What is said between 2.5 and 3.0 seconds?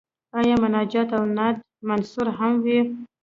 وي؟